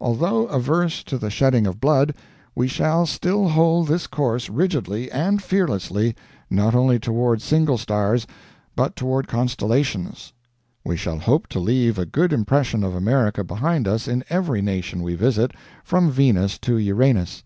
[0.00, 2.14] Although averse to the shedding of blood,
[2.54, 6.16] we shall still hold this course rigidly and fearlessly,
[6.48, 8.26] not only toward single stars,
[8.74, 10.32] but toward constellations.
[10.86, 15.02] We shall hope to leave a good impression of America behind us in every nation
[15.02, 15.52] we visit,
[15.84, 17.42] from Venus to Uranus.